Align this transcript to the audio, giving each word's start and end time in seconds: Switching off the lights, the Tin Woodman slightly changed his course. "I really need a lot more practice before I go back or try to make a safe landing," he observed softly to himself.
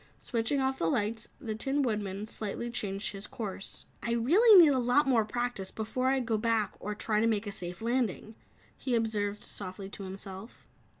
Switching 0.19 0.59
off 0.59 0.79
the 0.79 0.87
lights, 0.89 1.27
the 1.39 1.53
Tin 1.53 1.83
Woodman 1.83 2.25
slightly 2.25 2.71
changed 2.71 3.11
his 3.11 3.27
course. 3.27 3.85
"I 4.01 4.13
really 4.13 4.59
need 4.59 4.73
a 4.73 4.79
lot 4.79 5.05
more 5.05 5.23
practice 5.23 5.69
before 5.69 6.07
I 6.07 6.19
go 6.19 6.39
back 6.39 6.73
or 6.79 6.95
try 6.95 7.19
to 7.19 7.27
make 7.27 7.45
a 7.45 7.51
safe 7.51 7.83
landing," 7.83 8.33
he 8.75 8.95
observed 8.95 9.43
softly 9.43 9.89
to 9.89 10.03
himself. 10.03 10.67